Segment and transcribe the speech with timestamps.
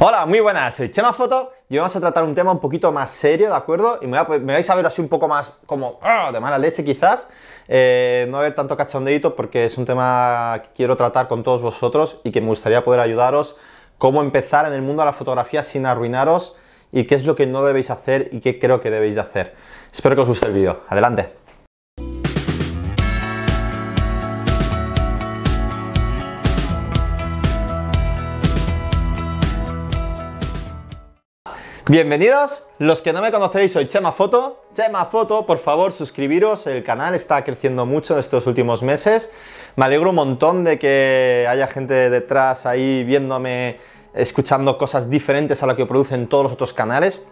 [0.00, 3.10] Hola, muy buenas, soy Chema Foto y vamos a tratar un tema un poquito más
[3.10, 3.98] serio, ¿de acuerdo?
[4.00, 6.30] Y me, vais a ver así un poco más como ¡ah!
[6.30, 7.28] de mala leche quizás,
[7.66, 12.20] eh, no haber tanto cachondeito porque es un tema que quiero tratar con todos vosotros
[12.22, 13.56] y que me gustaría poder ayudaros
[13.98, 16.54] cómo empezar en el mundo de la fotografía sin arruinaros
[16.92, 19.56] y qué es lo que no debéis hacer y qué creo que debéis de hacer.
[19.92, 20.80] Espero que os guste el vídeo.
[20.86, 21.47] Adelante.
[31.90, 34.62] Bienvenidos, los que no me conocéis, soy Chema Foto.
[34.74, 39.32] Chema Foto, por favor, suscribiros, el canal está creciendo mucho en estos últimos meses.
[39.74, 43.78] Me alegro un montón de que haya gente detrás ahí viéndome,
[44.12, 47.24] escuchando cosas diferentes a lo que producen todos los otros canales.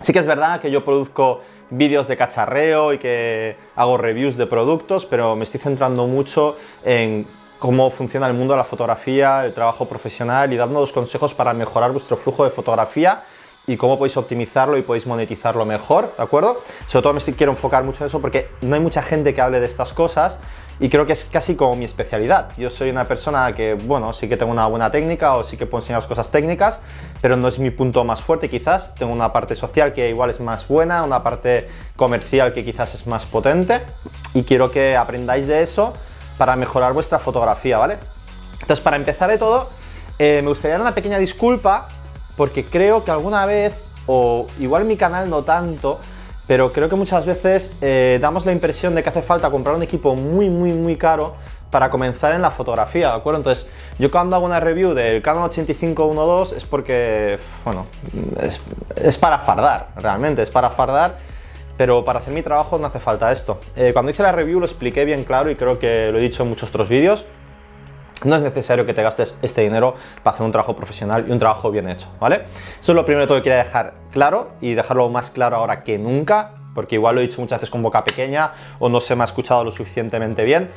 [0.00, 4.46] Sí que es verdad que yo produzco vídeos de cacharreo y que hago reviews de
[4.46, 7.26] productos, pero me estoy centrando mucho en
[7.58, 11.52] cómo funciona el mundo de la fotografía, el trabajo profesional y dando los consejos para
[11.52, 13.22] mejorar vuestro flujo de fotografía
[13.68, 16.62] y cómo podéis optimizarlo y podéis monetizarlo mejor, ¿de acuerdo?
[16.86, 19.60] Sobre todo me quiero enfocar mucho en eso porque no hay mucha gente que hable
[19.60, 20.38] de estas cosas
[20.80, 22.50] y creo que es casi como mi especialidad.
[22.56, 25.66] Yo soy una persona que, bueno, sí que tengo una buena técnica o sí que
[25.66, 26.80] puedo enseñaros cosas técnicas,
[27.20, 28.94] pero no es mi punto más fuerte quizás.
[28.94, 33.06] Tengo una parte social que igual es más buena, una parte comercial que quizás es
[33.06, 33.82] más potente
[34.32, 35.92] y quiero que aprendáis de eso
[36.38, 37.98] para mejorar vuestra fotografía, ¿vale?
[38.60, 39.68] Entonces, para empezar de todo,
[40.18, 41.88] eh, me gustaría dar una pequeña disculpa
[42.38, 43.74] porque creo que alguna vez,
[44.06, 45.98] o igual mi canal no tanto,
[46.46, 49.82] pero creo que muchas veces eh, damos la impresión de que hace falta comprar un
[49.82, 51.34] equipo muy, muy, muy caro
[51.72, 53.40] para comenzar en la fotografía, ¿de acuerdo?
[53.40, 57.86] Entonces, yo cuando hago una review del Canon 8512 es porque, bueno,
[59.02, 61.16] es, para fardar, realmente, es para fardar,
[61.76, 63.58] pero para hacer mi trabajo no hace falta esto.
[63.74, 66.44] Eh, cuando hice la review lo expliqué bien claro y creo que lo he dicho
[66.44, 67.26] en muchos otros vídeos.
[68.24, 71.38] No es necesario que te gastes este dinero para hacer un trabajo profesional y un
[71.38, 72.46] trabajo bien hecho, ¿vale?
[72.80, 76.54] Eso es lo primero que quería dejar claro y dejarlo más claro ahora que nunca,
[76.74, 79.24] porque igual lo he dicho muchas veces con boca pequeña o no se me ha
[79.24, 80.70] escuchado lo suficientemente bien.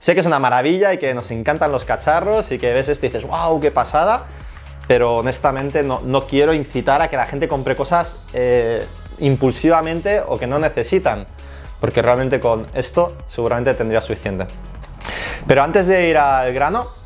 [0.00, 3.06] Sé que es una maravilla y que nos encantan los cacharros y que ves esto
[3.06, 4.26] y dices, wow, qué pasada,
[4.88, 8.84] pero honestamente no, quiero incitar a que la gente compre cosas eh,
[9.18, 11.26] impulsivamente o que no necesitan,
[11.80, 14.46] porque realmente con esto seguramente tendría suficiente.
[15.46, 16.98] Pero antes de ir al grano,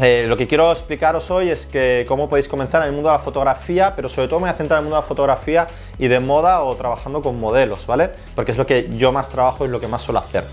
[0.00, 3.16] eh, lo que quiero explicaros hoy es que cómo podéis comenzar en el mundo de
[3.16, 5.66] la fotografía, pero sobre todo me voy a centrar en el mundo de la fotografía
[5.98, 8.10] y de moda o trabajando con modelos, ¿vale?
[8.36, 10.44] Porque es lo que yo más trabajo y lo que más suelo hacer.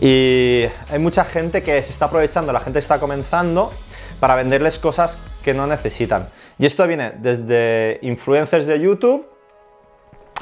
[0.00, 3.70] Y hay mucha gente que se está aprovechando, la gente está comenzando
[4.18, 6.30] para venderles cosas que no necesitan.
[6.58, 9.35] Y esto viene desde influencers de YouTube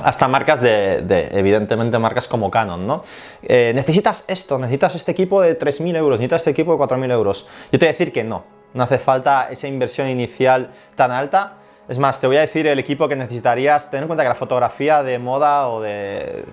[0.02, 3.02] hasta marcas de, evidentemente, marcas como Canon, ¿no?
[3.42, 7.46] Eh, necesitas esto, necesitas este equipo de 3.000 euros, necesitas este equipo de 4.000 euros.
[7.70, 11.58] Yo te voy a decir que no, no hace falta esa inversión inicial tan alta
[11.86, 13.90] es más, te voy a decir el equipo que necesitarías.
[13.90, 16.44] Ten en cuenta que la fotografía de moda o de,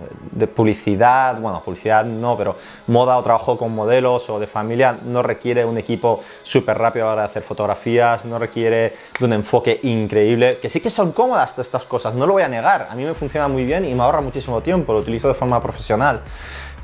[0.54, 5.64] publicidad, bueno, publicidad no, pero moda o trabajo con modelos o de familia no requiere
[5.64, 9.80] un equipo súper rápido a la hora de hacer fotografías, no requiere de un enfoque
[9.84, 10.60] increíble.
[10.62, 12.88] Que sí que son cómodas estas cosas, no lo voy a negar.
[12.90, 15.62] A mí me funciona muy bien y me ahorra muchísimo tiempo, lo utilizo de forma
[15.62, 16.22] profesional.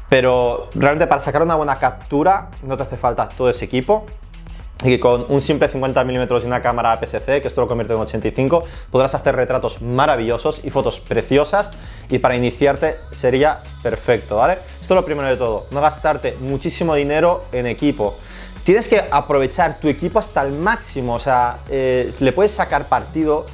[0.07, 4.05] Pero realmente para sacar una buena captura no te hace falta todo ese equipo
[4.83, 7.93] y que con un simple 50 mm y una cámara APS-C, que esto lo convierte
[7.93, 11.71] en 85, podrás hacer retratos maravillosos y fotos preciosas
[12.09, 14.59] y para iniciarte sería perfecto, ¿vale?
[14.79, 18.15] Esto es lo primero de todo, no gastarte muchísimo dinero en equipo.
[18.63, 23.45] Tienes que aprovechar tu equipo hasta el máximo, o sea, eh, le puedes sacar partido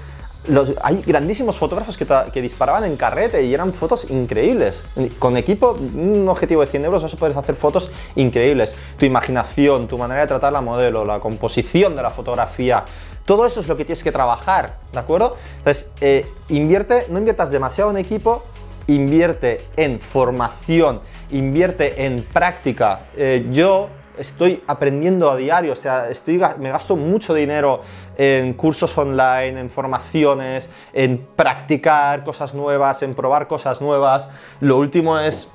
[0.81, 4.83] hay grandísimos fotógrafos que, disparaban en carrete y eran fotos increíbles.
[5.19, 8.75] Con equipo, un objetivo de 100 euros, vas a poder hacer fotos increíbles.
[8.97, 12.83] Tu imaginación, tu manera de tratar la modelo, la composición de la fotografía,
[13.25, 15.37] todo eso es lo que tienes que trabajar, ¿de acuerdo?
[15.59, 18.43] Entonces, eh, invierte, no inviertas demasiado en equipo,
[18.87, 20.99] invierte en formación,
[21.31, 23.05] invierte en práctica.
[23.15, 27.81] Eh, yo estoy aprendiendo a diario, o sea, estoy, me gasto mucho dinero
[28.17, 34.29] en cursos online, en formaciones, en practicar cosas nuevas, en probar cosas nuevas.
[34.59, 35.49] Lo último es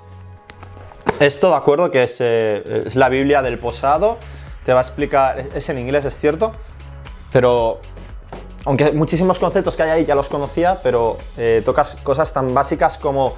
[1.21, 1.91] esto, ¿de acuerdo?
[1.91, 4.19] Que es, eh, la Biblia del posado.
[4.65, 6.53] Te va a explicar, es en inglés, es cierto,
[7.33, 7.81] pero
[8.65, 12.99] aunque muchísimos conceptos que hay ahí ya los conocía, pero eh, tocas cosas tan básicas
[12.99, 13.35] como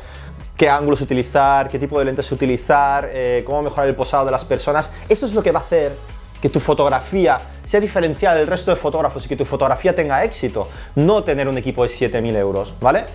[0.60, 4.44] qué ángulos utilizar, qué tipo de lentes utilizar, eh, cómo mejorar el posado de las
[4.44, 4.92] personas.
[5.08, 5.96] Eso es lo que va a hacer
[6.38, 10.68] que tu fotografía sea diferencial del resto de fotógrafos y que tu fotografía tenga éxito,
[10.96, 13.06] no tener un equipo de 7.000 euros, ¿vale?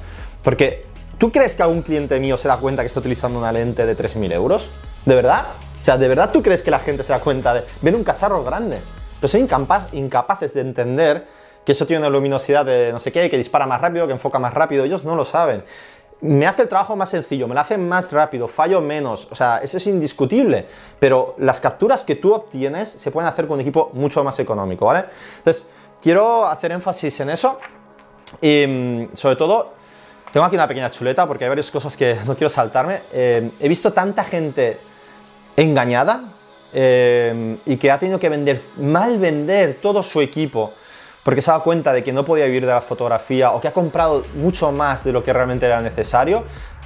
[0.41, 0.87] Porque
[1.19, 3.95] ¿tú crees que algún cliente mío se da cuenta que está utilizando una lente de
[3.95, 4.67] 3.000 euros?
[5.05, 5.45] ¿De verdad?
[5.79, 7.63] O sea, ¿de verdad tú crees que la gente se da cuenta de...
[7.79, 8.81] ver un cacharro grande,
[9.21, 9.47] pero son
[9.91, 11.27] incapaces de entender
[11.65, 14.37] que eso tiene una luminosidad de no sé qué, que dispara más rápido, que enfoca
[14.37, 15.63] más rápido, ellos no lo saben.
[16.21, 19.57] Me hace el trabajo más sencillo, me lo hace más rápido, fallo menos, o sea,
[19.57, 20.65] eso es indiscutible,
[20.97, 24.85] pero las capturas que tú obtienes se pueden hacer con un equipo mucho más económico,
[24.85, 25.05] ¿vale?
[25.37, 25.67] Entonces,
[26.01, 27.59] quiero hacer énfasis en eso
[28.41, 29.73] y mm, sobre todo,
[30.31, 33.03] tengo aquí una pequeña chuleta porque hay varias cosas que no quiero saltarme.
[33.11, 34.79] Eh, he visto tanta gente
[35.55, 36.33] engañada
[36.73, 40.73] eh, y que ha tenido que vender, mal vender todo su equipo
[41.25, 43.67] porque se ha dado cuenta de que no podía vivir de la fotografía o que
[43.67, 46.43] ha comprado mucho más de lo que realmente era necesario.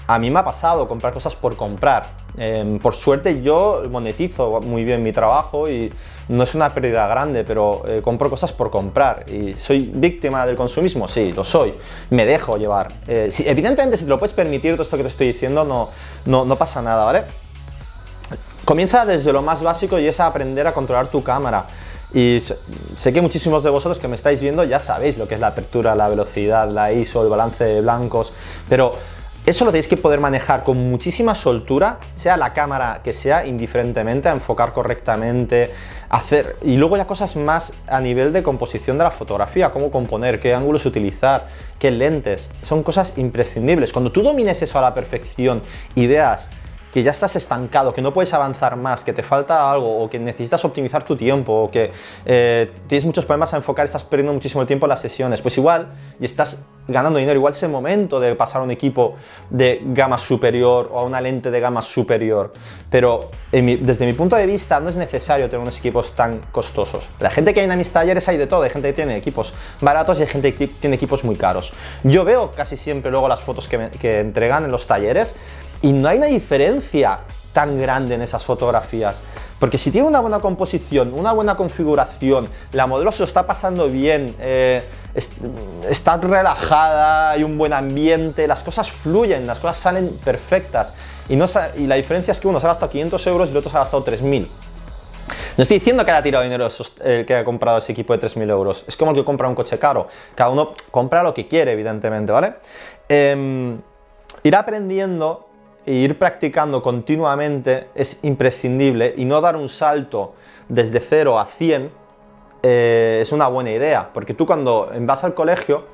[0.08, 2.06] A mí me ha pasado comprar cosas por comprar.
[2.38, 5.92] Em, por suerte yo monetizo muy bien mi trabajo y
[6.30, 9.26] no es una pérdida grande, pero eh, compro cosas por comprar.
[9.30, 11.10] ¿Y soy víctima del consumismo?
[11.10, 11.74] Sí, lo soy.
[12.10, 12.88] Me dejo llevar.
[13.10, 15.90] Eh, evidentemente, si te lo puedes permitir, todo esto que te estoy diciendo, no,
[16.26, 17.24] no, no pasa nada, ¿vale?
[18.64, 21.66] Comienza desde lo más básico y es aprender a controlar tu cámara.
[22.14, 22.40] Y
[22.96, 25.48] sé que muchísimos de vosotros que me estáis viendo ya sabéis lo que es la
[25.48, 28.34] apertura, la velocidad, la ISO, el balance de blancos,
[28.68, 28.96] pero
[29.46, 34.30] eso lo tenéis que poder manejar con muchísima soltura, sea la cámara que sea, indiferentemente,
[34.30, 35.72] a enfocar correctamente,
[36.10, 36.58] hacer...
[36.62, 40.54] Y luego ya cosas más a nivel de composición de la fotografía, cómo componer, qué
[40.54, 41.48] ángulos utilizar,
[41.80, 43.92] qué lentes, son cosas imprescindibles.
[43.94, 45.64] Cuando tú domines eso a la perfección
[45.96, 46.48] y veas
[46.92, 50.20] que ya estás estancado, que no puedes avanzar más, que te falta algo, o que
[50.20, 51.92] necesitas optimizar tu tiempo, o que
[52.26, 55.58] eh, tienes muchos problemas a enfocar, estás perdiendo muchísimo el tiempo en las sesiones, pues
[55.58, 59.16] igual, y estás ganando dinero, igual es el momento de pasar a un equipo
[59.50, 62.52] de gama superior o a una lente de gama superior.
[62.90, 67.08] Pero desde mi punto de vista no es necesario tener unos equipos tan costosos.
[67.20, 69.54] La gente que hay en mis talleres hay de todo, hay gente que tiene equipos
[69.82, 71.74] baratos y hay gente que tiene equipos muy caros.
[72.04, 75.36] Yo veo casi siempre luego las fotos que, que entregan en los talleres
[75.82, 77.20] y no hay una diferencia
[77.54, 79.22] tan grande en esas fotografías.
[79.60, 83.90] Porque si tiene una buena composición, una buena configuración, la modelo se lo está pasando
[83.90, 84.84] bien, eh,
[85.90, 90.94] está relajada, hay un buen ambiente, las cosas fluyen, las cosas salen perfectas.
[91.28, 91.46] Y, no,
[91.76, 93.78] y la diferencia es que uno se ha gastado 500 euros y el otro se
[93.78, 94.48] ha gastado 3.000.
[95.58, 96.70] No estoy diciendo que haya tirado dinero
[97.04, 98.86] el que ha comprado ese equipo de 3.000 euros.
[98.88, 100.08] Es como el que compra un coche caro.
[100.34, 102.54] Cada uno compra lo que quiere, evidentemente, ¿vale?
[103.10, 103.76] Eh,
[104.44, 105.49] ir aprendiendo
[105.86, 110.34] e ir practicando continuamente es imprescindible y no dar un salto
[110.68, 111.92] desde 0 a 100
[112.62, 115.86] eh, es una buena idea, porque tú cuando vas al colegio,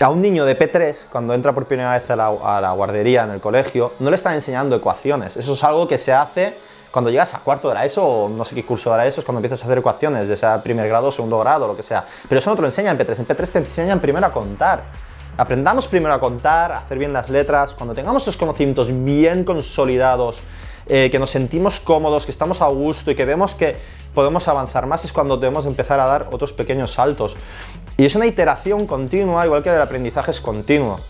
[0.00, 3.40] a un niño de P3, cuando entra por primera vez a la, guardería en el
[3.40, 5.36] colegio, no le están enseñando ecuaciones.
[5.36, 6.56] Eso es algo que se hace
[6.90, 9.24] cuando llegas a cuarto de ESO o no sé qué curso de la ESO, es
[9.24, 12.04] cuando empiezas a hacer ecuaciones, de sea primer grado, segundo grado, lo que sea.
[12.28, 13.18] Pero eso no te lo enseñan en P3.
[13.18, 14.84] En P3 te enseñan primero a contar.
[15.40, 17.72] Aprendamos primero a contar, a hacer bien las letras.
[17.72, 20.42] Cuando tengamos esos conocimientos bien consolidados,
[20.86, 23.74] eh, que nos sentimos cómodos, que estamos a gusto y que vemos que
[24.12, 27.38] podemos avanzar más, es cuando debemos empezar a dar otros pequeños saltos.
[27.96, 31.00] Y es una iteración continua, igual que el aprendizaje es continuo.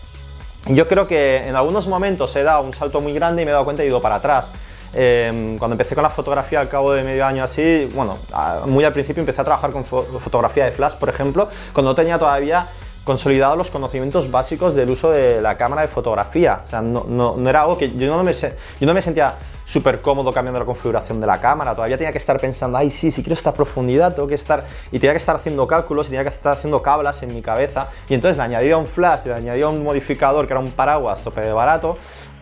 [0.67, 3.53] Yo creo que en algunos momentos he dado un salto muy grande y me he
[3.53, 4.53] dado cuenta y he ido para atrás.
[4.93, 8.17] Em, cuando empecé con la fotografía al cabo de medio año así, bueno,
[8.65, 12.69] muy al principio empecé a trabajar con fotografía de flash, por ejemplo, cuando tenía todavía
[13.03, 16.61] consolidado los conocimientos básicos del uso de la cámara de fotografía.
[16.63, 21.19] O sea, no, era algo que yo no me, sentía súper cómodo cambiando la configuración
[21.19, 21.73] de la cámara.
[21.73, 24.65] Todavía tenía que estar pensando, ay, sí, si quiero esta profundidad, tengo que estar.
[24.91, 27.87] Y tenía que estar haciendo cálculos y tenía que estar haciendo cablas en mi cabeza.
[28.07, 31.41] Y entonces le añadía un flash, le añadía un modificador que era un paraguas tope
[31.41, 31.97] de barato.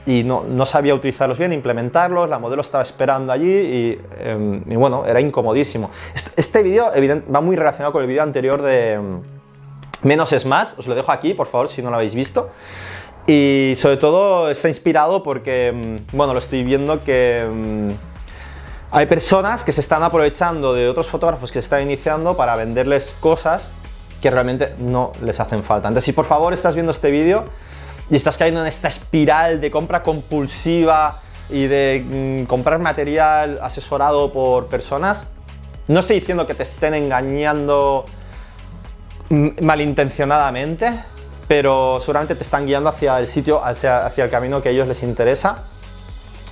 [0.06, 5.22] Y no, sabía utilizarlos bien, implementarlos, la modelo estaba esperando allí y, em, bueno, era
[5.22, 5.92] incomodísimo.
[6.16, 6.88] Este, este vídeo
[7.34, 9.22] va muy relacionado con el vídeo anterior de em,
[10.04, 12.50] Menos es más, os lo dejo aquí, por favor, si no lo habéis visto.
[13.28, 17.90] Y sobre todo está inspirado porque, mm, bueno, lo estoy viendo que mm,
[18.92, 23.16] hay personas que se están aprovechando de otros fotógrafos que se están iniciando para venderles
[23.20, 23.72] cosas
[24.22, 25.90] que realmente no les hacen falta.
[25.90, 27.46] Entonces, si por favor estás viendo este vídeo
[28.10, 32.04] y estás cayendo en esta espiral de compra compulsiva y de
[32.44, 35.26] mm, comprar material asesorado por personas,
[35.88, 38.06] no estoy diciendo que te estén engañando
[39.30, 40.94] malintencionadamente,
[41.48, 44.88] pero seguramente te están guiando hacia el sitio, hacia, hacia el camino que a ellos
[44.88, 45.64] les interesa.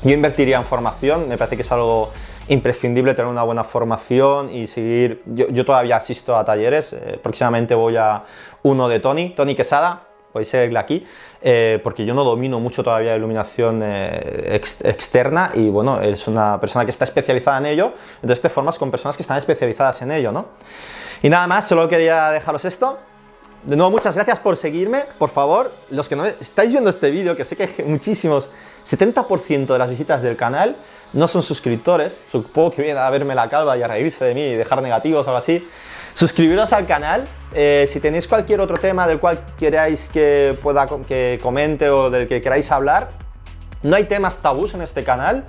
[0.03, 2.11] Yo invertiría en formación, me parece que es algo
[2.49, 5.21] imprescindible tener una buena formación y seguir.
[5.25, 8.23] Yo, todavía asisto a talleres, eh, próximamente voy a
[8.63, 11.05] uno de Tony, Tony Quesada, podéis seguirle aquí,
[11.41, 16.85] eh, porque yo no domino mucho todavía iluminación eh, externa y bueno, es una persona
[16.85, 20.31] que está especializada en ello, entonces te formas con personas que están especializadas en ello,
[20.31, 20.45] ¿no?
[21.21, 22.99] Y nada más, solo quería dejaros esto.
[23.67, 25.03] De nuevo, muchas gracias por seguirme.
[25.19, 28.47] Por favor, los que no estáis viendo este vídeo, que sé que muchísimos,
[28.85, 30.77] 70% de las visitas del canal
[31.11, 32.17] no son suscriptores.
[32.31, 35.25] Supongo que vienen a verme la calva y a reírse de mí y dejar negativos
[35.27, 35.67] o algo así.
[36.13, 37.25] Suscribiros al canal.
[37.53, 42.25] Eh, si tenéis cualquier otro tema del cual queráis que pueda que comente o del
[42.25, 43.09] que queráis hablar,
[43.83, 45.43] no hay temas tabús en este canal.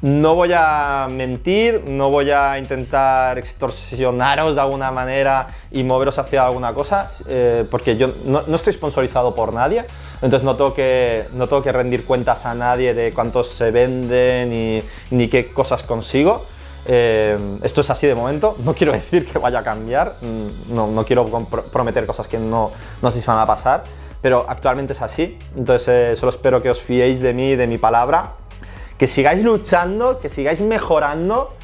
[0.00, 6.46] No voy a mentir, no voy a intentar extorsionaros de alguna manera y moveros hacia
[6.46, 9.84] alguna cosa, eh, porque yo no, estoy sponsorizado por nadie,
[10.22, 14.84] entonces no tengo, que, no tengo que rendir cuentas a nadie de cuántos se venden
[15.10, 16.44] ni, qué cosas consigo.
[16.86, 20.86] Eh, esto es así de momento, no quiero decir que vaya a cambiar, mm, no,
[20.86, 21.24] no quiero
[21.72, 22.70] prometer cosas que no,
[23.02, 23.82] no sé van a pasar,
[24.22, 27.78] pero actualmente es así, entonces eh, solo espero que os fiéis de mí, de mi
[27.78, 28.34] palabra
[28.98, 31.54] que sigáis luchando, que sigáis mejorando,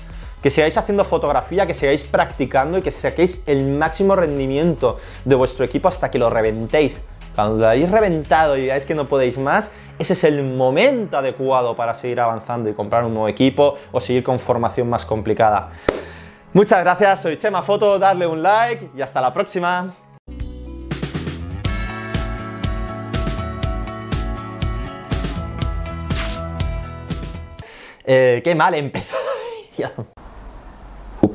[0.43, 5.65] que sigáis haciendo fotografía, que sigáis practicando y que saquéis el máximo rendimiento de vuestro
[5.65, 7.03] equipo hasta que lo reventéis.
[7.35, 11.75] Cuando lo hayáis reventado y veáis que no podéis más, ese es el momento adecuado
[11.75, 15.71] para seguir avanzando y comprar un nuevo equipo o seguir con formación más complicada.
[16.53, 19.93] Muchas gracias, soy Chema Foto, darle un like y hasta la próxima.
[28.05, 29.17] Eh, qué mal empezó